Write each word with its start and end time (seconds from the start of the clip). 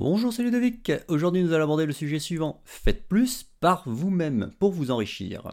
Bonjour, 0.00 0.32
c'est 0.32 0.42
Ludovic. 0.42 0.90
Aujourd'hui, 1.08 1.42
nous 1.42 1.52
allons 1.52 1.64
aborder 1.64 1.84
le 1.84 1.92
sujet 1.92 2.18
suivant. 2.18 2.62
Faites 2.64 3.06
plus 3.06 3.44
par 3.60 3.82
vous-même 3.84 4.50
pour 4.58 4.72
vous 4.72 4.90
enrichir. 4.90 5.52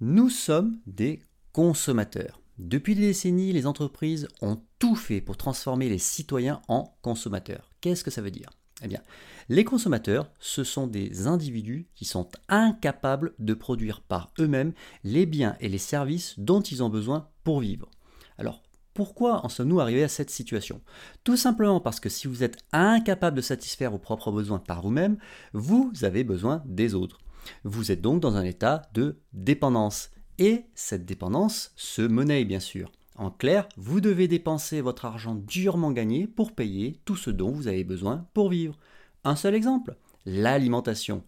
Nous 0.00 0.28
sommes 0.28 0.78
des 0.86 1.20
consommateurs. 1.50 2.40
Depuis 2.58 2.94
des 2.94 3.08
décennies, 3.08 3.52
les 3.52 3.66
entreprises 3.66 4.28
ont 4.40 4.62
tout 4.78 4.94
fait 4.94 5.20
pour 5.20 5.36
transformer 5.36 5.88
les 5.88 5.98
citoyens 5.98 6.62
en 6.68 6.96
consommateurs. 7.02 7.72
Qu'est-ce 7.80 8.04
que 8.04 8.12
ça 8.12 8.22
veut 8.22 8.30
dire? 8.30 8.50
Eh 8.84 8.86
bien, 8.86 9.02
les 9.48 9.64
consommateurs, 9.64 10.30
ce 10.38 10.62
sont 10.62 10.86
des 10.86 11.26
individus 11.26 11.88
qui 11.96 12.04
sont 12.04 12.28
incapables 12.48 13.34
de 13.40 13.54
produire 13.54 14.00
par 14.00 14.30
eux-mêmes 14.38 14.74
les 15.02 15.26
biens 15.26 15.56
et 15.58 15.68
les 15.68 15.78
services 15.78 16.38
dont 16.38 16.60
ils 16.60 16.84
ont 16.84 16.88
besoin 16.88 17.26
pour 17.42 17.58
vivre. 17.58 17.90
Alors, 18.38 18.62
pourquoi 18.94 19.44
en 19.44 19.48
sommes-nous 19.48 19.80
arrivés 19.80 20.04
à 20.04 20.08
cette 20.08 20.30
situation? 20.30 20.80
Tout 21.24 21.36
simplement 21.36 21.80
parce 21.80 22.00
que 22.00 22.08
si 22.08 22.26
vous 22.26 22.42
êtes 22.42 22.58
incapable 22.72 23.36
de 23.36 23.42
satisfaire 23.42 23.90
vos 23.90 23.98
propres 23.98 24.32
besoins 24.32 24.58
par 24.58 24.82
vous-même, 24.82 25.16
vous 25.52 25.92
avez 26.02 26.24
besoin 26.24 26.62
des 26.66 26.94
autres. 26.94 27.18
Vous 27.64 27.92
êtes 27.92 28.00
donc 28.00 28.20
dans 28.20 28.36
un 28.36 28.44
état 28.44 28.82
de 28.94 29.18
dépendance. 29.32 30.10
Et 30.38 30.64
cette 30.74 31.04
dépendance 31.04 31.72
se 31.76 32.02
monnaie 32.02 32.44
bien 32.44 32.60
sûr. 32.60 32.90
En 33.16 33.30
clair, 33.30 33.68
vous 33.76 34.00
devez 34.00 34.28
dépenser 34.28 34.80
votre 34.80 35.04
argent 35.04 35.34
durement 35.34 35.92
gagné 35.92 36.26
pour 36.26 36.52
payer 36.52 36.98
tout 37.04 37.16
ce 37.16 37.30
dont 37.30 37.50
vous 37.50 37.68
avez 37.68 37.84
besoin 37.84 38.26
pour 38.32 38.48
vivre. 38.48 38.78
Un 39.24 39.36
seul 39.36 39.54
exemple, 39.54 39.96
l'alimentation. 40.24 41.22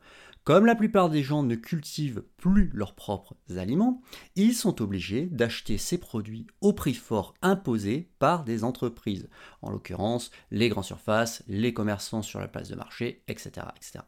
Comme 0.45 0.67
la 0.67 0.75
plupart 0.75 1.09
des 1.09 1.23
gens 1.23 1.45
ne 1.45 1.55
cultivent 1.55 2.25
plus 2.37 2.71
leurs 2.75 2.97
propres 2.97 3.37
aliments, 3.57 4.03
ils 4.35 4.55
sont 4.55 4.83
obligés 4.83 5.27
d'acheter 5.27 5.79
ces 5.79 5.99
produits 5.99 6.49
au 6.61 6.73
prix 6.73 6.95
fort 6.95 7.35
imposé 7.43 8.09
par 8.19 8.43
des 8.43 8.65
entreprises, 8.65 9.29
en 9.63 9.71
l'occurrence 9.71 10.33
les 10.51 10.69
grandes 10.69 10.85
surfaces, 10.85 11.45
les 11.47 11.73
commerçants 11.73 12.23
sur 12.23 12.41
la 12.41 12.49
place 12.49 12.69
de 12.69 12.75
marché, 12.75 13.23
etc. 13.29 13.67
etc. 13.77 14.01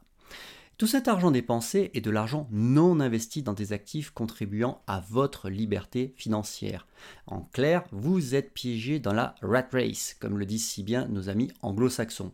Tout 0.76 0.88
cet 0.88 1.06
argent 1.06 1.30
dépensé 1.30 1.92
est 1.94 2.00
de 2.00 2.10
l'argent 2.10 2.48
non 2.50 2.98
investi 2.98 3.44
dans 3.44 3.52
des 3.52 3.72
actifs 3.72 4.10
contribuant 4.10 4.82
à 4.88 4.98
votre 5.08 5.48
liberté 5.48 6.14
financière. 6.16 6.88
En 7.28 7.42
clair, 7.42 7.84
vous 7.92 8.34
êtes 8.34 8.52
piégé 8.52 8.98
dans 8.98 9.12
la 9.12 9.36
rat 9.40 9.68
race, 9.72 10.16
comme 10.18 10.36
le 10.36 10.46
disent 10.46 10.66
si 10.66 10.82
bien 10.82 11.06
nos 11.06 11.28
amis 11.28 11.52
anglo-saxons. 11.62 12.32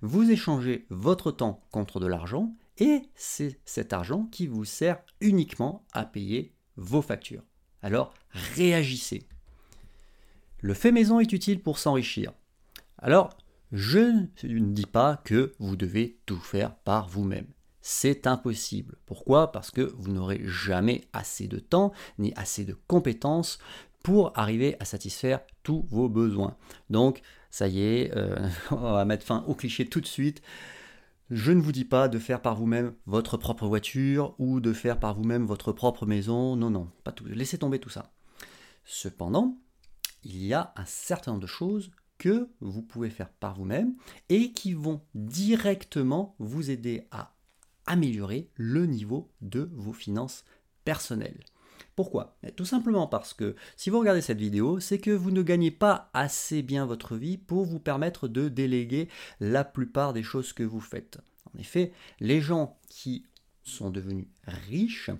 Vous 0.00 0.30
échangez 0.30 0.86
votre 0.88 1.32
temps 1.32 1.60
contre 1.70 2.00
de 2.00 2.06
l'argent 2.06 2.54
et 2.78 3.02
c'est 3.14 3.60
cet 3.64 3.92
argent 3.92 4.26
qui 4.30 4.46
vous 4.46 4.64
sert 4.64 5.02
uniquement 5.20 5.84
à 5.92 6.04
payer 6.04 6.54
vos 6.76 7.02
factures. 7.02 7.44
Alors 7.82 8.14
réagissez. 8.30 9.28
Le 10.60 10.74
fait 10.74 10.92
maison 10.92 11.20
est 11.20 11.32
utile 11.32 11.60
pour 11.60 11.78
s'enrichir. 11.78 12.32
Alors, 12.98 13.36
je 13.72 13.98
ne 13.98 14.72
dis 14.72 14.86
pas 14.86 15.20
que 15.24 15.54
vous 15.58 15.76
devez 15.76 16.20
tout 16.24 16.38
faire 16.38 16.74
par 16.76 17.08
vous-même. 17.08 17.48
C'est 17.80 18.28
impossible. 18.28 18.96
Pourquoi? 19.06 19.50
Parce 19.50 19.72
que 19.72 19.92
vous 19.96 20.12
n'aurez 20.12 20.40
jamais 20.44 21.02
assez 21.12 21.48
de 21.48 21.58
temps 21.58 21.92
ni 22.18 22.32
assez 22.36 22.64
de 22.64 22.76
compétences 22.86 23.58
pour 24.04 24.38
arriver 24.38 24.76
à 24.78 24.84
satisfaire 24.84 25.40
tous 25.64 25.84
vos 25.88 26.08
besoins. 26.08 26.56
Donc, 26.90 27.22
ça 27.50 27.66
y 27.66 27.80
est, 27.82 28.16
euh, 28.16 28.36
on 28.70 28.76
va 28.76 29.04
mettre 29.04 29.26
fin 29.26 29.44
au 29.48 29.54
cliché 29.54 29.86
tout 29.86 30.00
de 30.00 30.06
suite. 30.06 30.42
Je 31.34 31.50
ne 31.50 31.62
vous 31.62 31.72
dis 31.72 31.86
pas 31.86 32.10
de 32.10 32.18
faire 32.18 32.42
par 32.42 32.56
vous-même 32.56 32.94
votre 33.06 33.38
propre 33.38 33.66
voiture 33.66 34.34
ou 34.38 34.60
de 34.60 34.74
faire 34.74 35.00
par 35.00 35.14
vous-même 35.14 35.46
votre 35.46 35.72
propre 35.72 36.04
maison. 36.04 36.56
Non, 36.56 36.68
non, 36.68 36.90
pas 37.04 37.12
tout. 37.12 37.24
Laissez 37.24 37.56
tomber 37.56 37.78
tout 37.78 37.88
ça. 37.88 38.12
Cependant, 38.84 39.56
il 40.24 40.44
y 40.44 40.52
a 40.52 40.74
un 40.76 40.84
certain 40.84 41.30
nombre 41.30 41.40
de 41.40 41.46
choses 41.46 41.90
que 42.18 42.50
vous 42.60 42.82
pouvez 42.82 43.08
faire 43.08 43.30
par 43.30 43.54
vous-même 43.54 43.94
et 44.28 44.52
qui 44.52 44.74
vont 44.74 45.00
directement 45.14 46.36
vous 46.38 46.70
aider 46.70 47.08
à 47.10 47.34
améliorer 47.86 48.50
le 48.56 48.84
niveau 48.84 49.32
de 49.40 49.70
vos 49.72 49.94
finances 49.94 50.44
personnelles. 50.84 51.40
Pourquoi? 51.94 52.38
Tout 52.56 52.64
simplement 52.64 53.06
parce 53.06 53.34
que 53.34 53.54
si 53.76 53.90
vous 53.90 53.98
regardez 53.98 54.22
cette 54.22 54.38
vidéo, 54.38 54.80
c'est 54.80 54.98
que 54.98 55.10
vous 55.10 55.30
ne 55.30 55.42
gagnez 55.42 55.70
pas 55.70 56.10
assez 56.14 56.62
bien 56.62 56.86
votre 56.86 57.16
vie 57.16 57.36
pour 57.36 57.66
vous 57.66 57.80
permettre 57.80 58.28
de 58.28 58.48
déléguer 58.48 59.08
la 59.40 59.64
plupart 59.64 60.12
des 60.12 60.22
choses 60.22 60.52
que 60.52 60.62
vous 60.62 60.80
faites. 60.80 61.18
En 61.54 61.58
effet, 61.58 61.92
les 62.18 62.40
gens 62.40 62.78
qui 62.88 63.26
sont 63.62 63.90
devenus 63.90 64.26
riches 64.46 65.10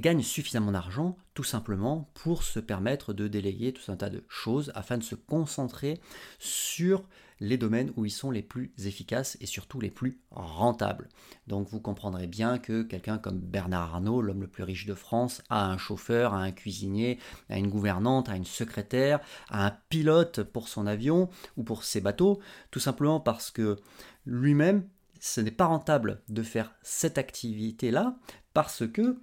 gagnent 0.00 0.22
suffisamment 0.22 0.72
d'argent 0.72 1.16
tout 1.34 1.44
simplement 1.44 2.10
pour 2.14 2.42
se 2.42 2.60
permettre 2.60 3.12
de 3.12 3.28
déléguer 3.28 3.72
tout 3.72 3.90
un 3.92 3.96
tas 3.96 4.10
de 4.10 4.24
choses 4.28 4.72
afin 4.74 4.98
de 4.98 5.02
se 5.02 5.14
concentrer 5.14 6.00
sur 6.38 7.04
les 7.40 7.58
domaines 7.58 7.92
où 7.96 8.04
ils 8.04 8.10
sont 8.10 8.30
les 8.30 8.42
plus 8.42 8.72
efficaces 8.84 9.36
et 9.40 9.46
surtout 9.46 9.80
les 9.80 9.90
plus 9.90 10.20
rentables. 10.30 11.08
Donc 11.46 11.68
vous 11.68 11.80
comprendrez 11.80 12.26
bien 12.26 12.58
que 12.58 12.82
quelqu'un 12.82 13.18
comme 13.18 13.38
Bernard 13.38 13.94
Arnault, 13.94 14.22
l'homme 14.22 14.40
le 14.40 14.48
plus 14.48 14.62
riche 14.62 14.86
de 14.86 14.94
France, 14.94 15.42
a 15.50 15.66
un 15.66 15.78
chauffeur, 15.78 16.34
a 16.34 16.38
un 16.38 16.52
cuisinier, 16.52 17.18
a 17.50 17.58
une 17.58 17.68
gouvernante, 17.68 18.28
a 18.28 18.36
une 18.36 18.44
secrétaire, 18.44 19.20
a 19.50 19.66
un 19.66 19.76
pilote 19.88 20.42
pour 20.42 20.68
son 20.68 20.86
avion 20.86 21.28
ou 21.56 21.64
pour 21.64 21.84
ses 21.84 22.00
bateaux, 22.00 22.40
tout 22.70 22.80
simplement 22.80 23.20
parce 23.20 23.50
que 23.50 23.76
lui-même, 24.24 24.88
ce 25.20 25.40
n'est 25.40 25.50
pas 25.50 25.66
rentable 25.66 26.22
de 26.28 26.42
faire 26.42 26.74
cette 26.82 27.18
activité-là 27.18 28.16
parce 28.54 28.86
que 28.86 29.20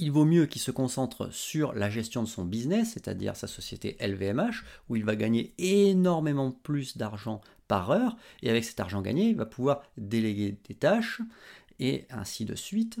il 0.00 0.10
vaut 0.10 0.24
mieux 0.24 0.46
qu'il 0.46 0.62
se 0.62 0.70
concentre 0.70 1.32
sur 1.32 1.74
la 1.74 1.90
gestion 1.90 2.22
de 2.22 2.28
son 2.28 2.44
business, 2.44 2.92
c'est-à-dire 2.94 3.36
sa 3.36 3.46
société 3.46 3.96
LVMH, 4.00 4.64
où 4.88 4.96
il 4.96 5.04
va 5.04 5.14
gagner 5.14 5.54
énormément 5.58 6.50
plus 6.50 6.96
d'argent 6.96 7.42
par 7.68 7.90
heure, 7.90 8.16
et 8.42 8.50
avec 8.50 8.64
cet 8.64 8.80
argent 8.80 9.02
gagné, 9.02 9.28
il 9.28 9.36
va 9.36 9.46
pouvoir 9.46 9.82
déléguer 9.98 10.56
des 10.66 10.74
tâches, 10.74 11.20
et 11.78 12.06
ainsi 12.10 12.46
de 12.46 12.54
suite, 12.54 12.98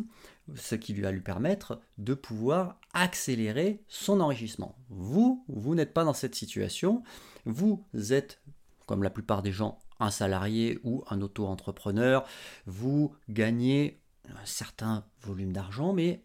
ce 0.54 0.74
qui 0.74 0.92
va 0.94 1.10
lui 1.10 1.20
permettre 1.20 1.80
de 1.98 2.14
pouvoir 2.14 2.78
accélérer 2.92 3.82
son 3.88 4.20
enrichissement. 4.20 4.76
Vous, 4.90 5.44
vous 5.48 5.74
n'êtes 5.74 5.94
pas 5.94 6.04
dans 6.04 6.14
cette 6.14 6.34
situation, 6.34 7.02
vous 7.46 7.82
êtes, 8.10 8.42
comme 8.86 9.02
la 9.02 9.10
plupart 9.10 9.42
des 9.42 9.52
gens, 9.52 9.78
un 10.00 10.10
salarié 10.10 10.78
ou 10.84 11.02
un 11.08 11.22
auto-entrepreneur, 11.22 12.26
vous 12.66 13.14
gagnez 13.28 14.00
un 14.28 14.46
certain 14.46 15.04
volume 15.22 15.52
d'argent, 15.52 15.92
mais 15.92 16.22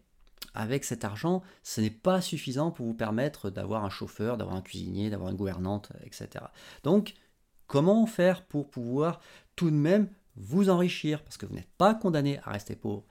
avec 0.56 0.84
cet 0.84 1.04
argent, 1.04 1.42
ce 1.62 1.80
n'est 1.80 1.90
pas 1.90 2.20
suffisant 2.20 2.70
pour 2.70 2.86
vous 2.86 2.94
permettre 2.94 3.50
d'avoir 3.50 3.84
un 3.84 3.90
chauffeur, 3.90 4.36
d'avoir 4.36 4.56
un 4.56 4.62
cuisinier, 4.62 5.10
d'avoir 5.10 5.30
une 5.30 5.36
gouvernante, 5.36 5.92
etc. 6.04 6.28
Donc, 6.82 7.14
comment 7.66 8.06
faire 8.06 8.44
pour 8.44 8.70
pouvoir 8.70 9.20
tout 9.54 9.70
de 9.70 9.76
même 9.76 10.08
vous 10.36 10.70
enrichir? 10.70 11.22
Parce 11.22 11.36
que 11.36 11.46
vous 11.46 11.54
n'êtes 11.54 11.72
pas 11.78 11.94
condamné 11.94 12.40
à 12.44 12.50
rester 12.50 12.74
pauvre. 12.76 13.04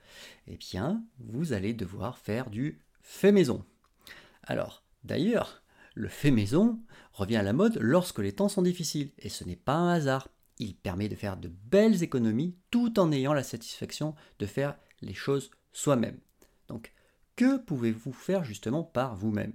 Eh 0.46 0.56
bien, 0.56 1.02
vous 1.18 1.52
allez 1.52 1.72
devoir 1.72 2.18
faire 2.18 2.50
du 2.50 2.80
fait 3.00 3.32
maison. 3.32 3.64
Alors, 4.42 4.84
d'ailleurs, 5.04 5.62
le 5.94 6.08
fait 6.08 6.30
maison 6.30 6.80
revient 7.12 7.36
à 7.36 7.42
la 7.42 7.52
mode 7.52 7.78
lorsque 7.80 8.18
les 8.18 8.32
temps 8.32 8.48
sont 8.48 8.62
difficiles. 8.62 9.12
Et 9.18 9.28
ce 9.28 9.44
n'est 9.44 9.56
pas 9.56 9.74
un 9.74 9.94
hasard. 9.94 10.28
Il 10.58 10.74
permet 10.74 11.08
de 11.08 11.16
faire 11.16 11.36
de 11.36 11.48
belles 11.48 12.02
économies 12.02 12.56
tout 12.70 12.98
en 12.98 13.12
ayant 13.12 13.32
la 13.32 13.42
satisfaction 13.42 14.14
de 14.38 14.46
faire 14.46 14.76
les 15.00 15.14
choses 15.14 15.50
soi-même. 15.72 16.18
Donc, 16.68 16.92
que 17.36 17.58
pouvez-vous 17.58 18.12
faire 18.12 18.44
justement 18.44 18.82
par 18.82 19.14
vous-même? 19.14 19.52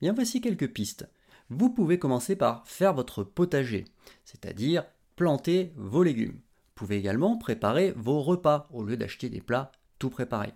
Bien 0.00 0.12
voici 0.12 0.40
quelques 0.40 0.72
pistes. 0.72 1.08
Vous 1.50 1.68
pouvez 1.68 1.98
commencer 1.98 2.36
par 2.36 2.66
faire 2.66 2.94
votre 2.94 3.22
potager, 3.22 3.84
c'est-à-dire 4.24 4.84
planter 5.16 5.72
vos 5.76 6.02
légumes. 6.02 6.32
Vous 6.32 6.86
pouvez 6.86 6.96
également 6.96 7.36
préparer 7.36 7.92
vos 7.96 8.22
repas 8.22 8.68
au 8.72 8.82
lieu 8.82 8.96
d'acheter 8.96 9.28
des 9.28 9.40
plats 9.40 9.70
tout 9.98 10.10
préparés. 10.10 10.54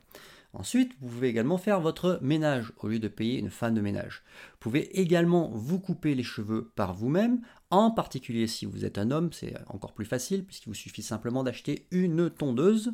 Ensuite, 0.55 0.93
vous 1.01 1.09
pouvez 1.09 1.29
également 1.29 1.59
faire 1.59 1.81
votre 1.81 2.19
ménage 2.23 2.73
au 2.79 2.89
lieu 2.89 2.99
de 2.99 3.09
payer 3.09 3.39
une 3.39 3.51
femme 3.51 3.75
de 3.75 3.83
ménage. 3.83 4.23
Vous 4.53 4.59
pouvez 4.61 4.99
également 4.99 5.51
vous 5.51 5.79
couper 5.79 6.15
les 6.15 6.23
cheveux 6.23 6.73
par 6.75 6.95
vous-même, 6.95 7.43
en 7.71 7.91
particulier 7.91 8.47
si 8.47 8.65
vous 8.65 8.87
êtes 8.87 8.97
un 8.97 9.11
homme, 9.11 9.33
c'est 9.33 9.55
encore 9.67 9.93
plus 9.93 10.07
facile 10.07 10.45
puisqu'il 10.45 10.71
vous 10.71 10.75
suffit 10.75 11.03
simplement 11.03 11.45
d'acheter 11.45 11.87
une 11.91 12.31
tondeuse. 12.31 12.93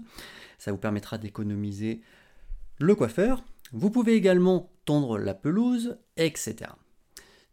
Ça 0.59 0.73
vous 0.73 0.79
permettra 0.79 1.17
d'économiser 1.17 2.03
le 2.79 2.95
coiffeur. 2.97 3.45
Vous 3.77 3.91
pouvez 3.91 4.15
également 4.15 4.71
tondre 4.85 5.19
la 5.19 5.35
pelouse, 5.35 5.99
etc. 6.17 6.71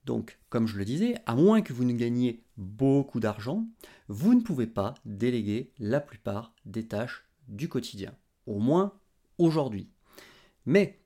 Donc, 0.05 0.37
comme 0.49 0.67
je 0.67 0.77
le 0.77 0.85
disais, 0.85 1.15
à 1.25 1.33
moins 1.33 1.63
que 1.63 1.73
vous 1.73 1.83
ne 1.83 1.93
gagniez 1.93 2.43
beaucoup 2.57 3.19
d'argent, 3.19 3.65
vous 4.07 4.35
ne 4.35 4.41
pouvez 4.41 4.67
pas 4.67 4.93
déléguer 5.03 5.71
la 5.79 5.99
plupart 5.99 6.53
des 6.63 6.87
tâches 6.87 7.25
du 7.47 7.69
quotidien, 7.69 8.15
au 8.45 8.59
moins 8.59 8.93
aujourd'hui. 9.39 9.89
Mais 10.67 10.99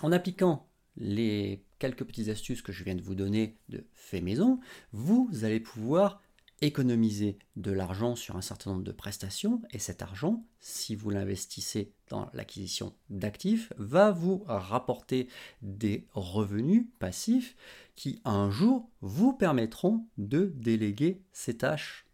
en 0.00 0.12
appliquant 0.12 0.66
les 0.96 1.62
quelques 1.78 2.04
petites 2.04 2.28
astuces 2.28 2.62
que 2.62 2.72
je 2.72 2.84
viens 2.84 2.94
de 2.94 3.02
vous 3.02 3.14
donner 3.14 3.58
de 3.68 3.84
fait 3.92 4.22
maison, 4.22 4.60
vous 4.92 5.28
allez 5.42 5.60
pouvoir 5.60 6.22
économiser 6.62 7.38
de 7.56 7.70
l'argent 7.70 8.16
sur 8.16 8.36
un 8.36 8.40
certain 8.40 8.70
nombre 8.72 8.84
de 8.84 8.92
prestations 8.92 9.60
et 9.70 9.78
cet 9.78 10.02
argent, 10.02 10.44
si 10.60 10.94
vous 10.94 11.10
l'investissez 11.10 11.92
dans 12.08 12.30
l'acquisition 12.32 12.94
d'actifs, 13.10 13.72
va 13.76 14.10
vous 14.10 14.44
rapporter 14.46 15.28
des 15.62 16.06
revenus 16.12 16.86
passifs 16.98 17.56
qui 17.94 18.20
un 18.24 18.50
jour 18.50 18.88
vous 19.00 19.32
permettront 19.32 20.06
de 20.16 20.52
déléguer 20.56 21.22
ces 21.32 21.58
tâches. 21.58 22.06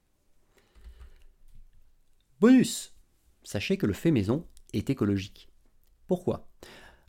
Bonus 2.40 2.92
Sachez 3.44 3.76
que 3.76 3.86
le 3.86 3.92
fait 3.92 4.10
maison 4.10 4.46
est 4.72 4.90
écologique. 4.90 5.48
Pourquoi? 6.06 6.48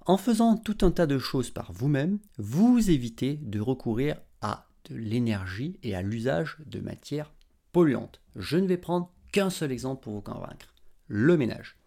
En 0.05 0.17
faisant 0.17 0.57
tout 0.57 0.77
un 0.81 0.91
tas 0.91 1.07
de 1.07 1.17
choses 1.17 1.49
par 1.49 1.71
vous-même, 1.71 2.19
vous 2.37 2.89
évitez 2.89 3.37
de 3.37 3.59
recourir 3.59 4.19
à 4.41 4.67
de 4.89 4.95
l'énergie 4.95 5.79
et 5.83 5.95
à 5.95 6.01
l'usage 6.01 6.57
de 6.65 6.79
matières 6.79 7.33
polluantes. 7.71 8.21
Je 8.35 8.57
ne 8.57 8.67
vais 8.67 8.77
prendre 8.77 9.11
qu'un 9.31 9.49
seul 9.49 9.71
exemple 9.71 10.03
pour 10.03 10.13
vous 10.13 10.21
convaincre. 10.21 10.73
Le 11.07 11.37
ménage. 11.37 11.77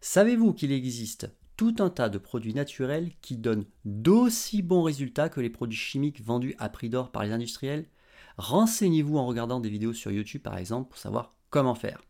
Savez-vous 0.00 0.52
qu'il 0.52 0.72
existe 0.72 1.30
tout 1.56 1.76
un 1.78 1.90
tas 1.90 2.08
de 2.08 2.18
produits 2.18 2.54
naturels 2.54 3.10
qui 3.22 3.36
donnent 3.36 3.66
d'aussi 3.84 4.62
bons 4.62 4.82
résultats 4.82 5.28
que 5.28 5.40
les 5.40 5.50
produits 5.50 5.78
chimiques 5.78 6.22
vendus 6.22 6.54
à 6.58 6.68
prix 6.68 6.88
d'or 6.88 7.10
par 7.10 7.24
les 7.24 7.32
industriels? 7.32 7.86
Renseignez-vous 8.36 9.16
en 9.16 9.26
regardant 9.26 9.60
des 9.60 9.70
vidéos 9.70 9.94
sur 9.94 10.10
YouTube 10.10 10.42
par 10.42 10.58
exemple 10.58 10.90
pour 10.90 10.98
savoir 10.98 11.34
comment 11.50 11.74
faire. 11.74 12.02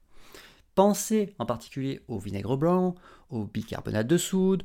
Pensez 0.75 1.35
en 1.39 1.47
particulier 1.47 2.01
au 2.09 2.19
vinaigre 2.19 2.57
blanc, 2.57 2.97
au 3.31 3.45
bicarbonate 3.45 4.07
de 4.07 4.19
soude, 4.19 4.65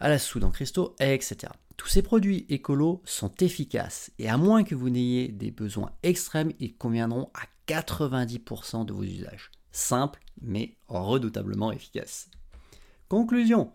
à 0.00 0.08
la 0.08 0.18
soude 0.18 0.44
en 0.44 0.50
cristaux, 0.50 0.94
etc. 1.00 1.52
Tous 1.78 1.88
ces 1.88 2.02
produits 2.02 2.44
écolos 2.50 3.00
sont 3.04 3.32
efficaces 3.36 4.10
et 4.18 4.28
à 4.28 4.36
moins 4.36 4.64
que 4.64 4.74
vous 4.74 4.90
n'ayez 4.90 5.28
des 5.28 5.52
besoins 5.52 5.92
extrêmes, 6.02 6.52
ils 6.58 6.76
conviendront 6.76 7.30
à 7.32 7.46
90% 7.72 8.84
de 8.84 8.92
vos 8.92 9.04
usages. 9.04 9.50
Simple 9.70 10.20
mais 10.42 10.76
redoutablement 10.88 11.72
efficace. 11.72 12.30
Conclusion, 13.08 13.72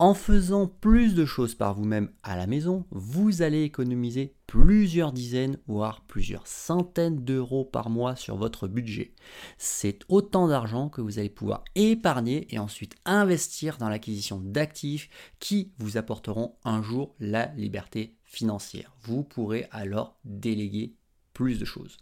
en 0.00 0.14
faisant 0.14 0.66
plus 0.66 1.14
de 1.14 1.26
choses 1.26 1.54
par 1.54 1.74
vous-même 1.74 2.10
à 2.22 2.34
la 2.34 2.46
maison, 2.46 2.86
vous 2.90 3.42
allez 3.42 3.64
économiser 3.64 4.34
plusieurs 4.46 5.12
dizaines, 5.12 5.58
voire 5.66 6.00
plusieurs 6.06 6.46
centaines 6.46 7.22
d'euros 7.22 7.66
par 7.66 7.90
mois 7.90 8.16
sur 8.16 8.36
votre 8.36 8.66
budget. 8.66 9.12
C'est 9.58 10.00
autant 10.08 10.48
d'argent 10.48 10.88
que 10.88 11.02
vous 11.02 11.18
allez 11.18 11.28
pouvoir 11.28 11.64
épargner 11.74 12.46
et 12.48 12.58
ensuite 12.58 12.96
investir 13.04 13.76
dans 13.76 13.90
l'acquisition 13.90 14.40
d'actifs 14.42 15.10
qui 15.38 15.70
vous 15.76 15.98
apporteront 15.98 16.54
un 16.64 16.80
jour 16.80 17.14
la 17.20 17.52
liberté 17.56 18.16
financière. 18.24 18.96
Vous 19.02 19.22
pourrez 19.22 19.66
alors 19.70 20.18
déléguer 20.24 20.94
plus 21.34 21.58
de 21.58 21.66
choses. 21.66 21.98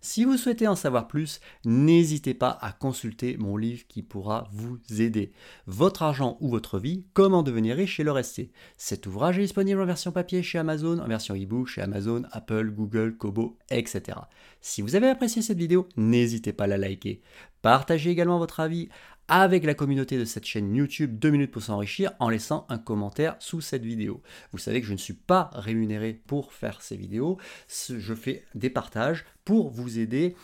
Si 0.00 0.24
vous 0.24 0.36
souhaitez 0.36 0.66
en 0.66 0.74
savoir 0.74 1.06
plus, 1.06 1.40
n'hésitez 1.64 2.34
pas 2.34 2.58
à 2.60 2.72
consulter 2.72 3.36
mon 3.36 3.56
livre 3.56 3.84
qui 3.86 4.02
pourra 4.02 4.48
vous 4.52 4.78
aider. 5.00 5.32
Votre 5.66 6.02
argent 6.02 6.36
ou 6.40 6.48
votre 6.48 6.80
vie, 6.80 7.04
comment 7.14 7.44
devenir 7.44 7.76
riche 7.76 8.00
et 8.00 8.04
le 8.04 8.10
rester. 8.10 8.50
Cet 8.76 9.06
ouvrage 9.06 9.38
est 9.38 9.42
disponible 9.42 9.80
en 9.80 9.86
version 9.86 10.10
papier 10.10 10.42
chez 10.42 10.58
Amazon, 10.58 10.98
en 10.98 11.06
version 11.06 11.36
ebook 11.36 11.68
chez 11.68 11.82
Amazon, 11.82 12.24
Apple, 12.32 12.72
Google, 12.72 13.16
Kobo, 13.16 13.56
etc. 13.70 14.18
Si 14.60 14.82
vous 14.82 14.96
avez 14.96 15.08
apprécié 15.08 15.40
cette 15.40 15.58
vidéo, 15.58 15.88
n'hésitez 15.96 16.52
pas 16.52 16.64
à 16.64 16.68
la 16.68 16.78
liker. 16.78 17.22
Partagez 17.62 18.10
également 18.10 18.38
votre 18.38 18.58
avis 18.58 18.88
avec 19.28 19.64
la 19.64 19.74
communauté 19.74 20.18
de 20.18 20.24
cette 20.24 20.44
chaîne 20.44 20.74
YouTube 20.74 21.18
2 21.18 21.30
minutes 21.30 21.50
pour 21.50 21.62
s'enrichir 21.62 22.12
en 22.18 22.28
laissant 22.28 22.66
un 22.68 22.78
commentaire 22.78 23.36
sous 23.38 23.60
cette 23.60 23.84
vidéo. 23.84 24.22
Vous 24.52 24.58
savez 24.58 24.80
que 24.80 24.86
je 24.86 24.92
ne 24.92 24.98
suis 24.98 25.14
pas 25.14 25.50
rémunéré 25.54 26.12
pour 26.12 26.52
faire 26.52 26.82
ces 26.82 26.96
vidéos, 26.96 27.38
je 27.68 28.14
fais 28.14 28.44
des 28.54 28.70
partages 28.70 29.24
pour 29.44 29.70
vous 29.70 29.98
aider 29.98 30.36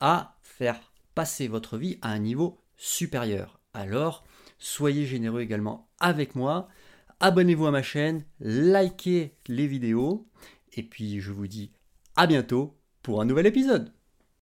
à 0.00 0.36
faire 0.42 0.92
passer 1.14 1.48
votre 1.48 1.78
vie 1.78 1.98
à 2.02 2.10
un 2.10 2.18
niveau 2.18 2.60
supérieur. 2.76 3.60
Alors, 3.74 4.24
soyez 4.58 5.06
généreux 5.06 5.40
également 5.40 5.88
avec 6.00 6.34
moi, 6.34 6.68
abonnez-vous 7.20 7.66
à 7.66 7.70
ma 7.70 7.82
chaîne, 7.82 8.24
likez 8.40 9.36
les 9.46 9.66
vidéos, 9.66 10.26
et 10.72 10.82
puis 10.82 11.20
je 11.20 11.30
vous 11.32 11.46
dis 11.46 11.72
à 12.16 12.26
bientôt 12.26 12.76
pour 13.02 13.20
un 13.20 13.24
nouvel 13.24 13.46
épisode. 13.46 13.92